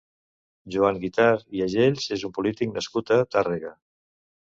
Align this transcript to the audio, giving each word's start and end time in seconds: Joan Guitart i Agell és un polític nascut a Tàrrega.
Joan 0.75 0.97
Guitart 1.03 1.45
i 1.59 1.63
Agell 1.67 2.01
és 2.19 2.27
un 2.31 2.35
polític 2.41 2.75
nascut 2.81 3.17
a 3.19 3.23
Tàrrega. 3.37 3.79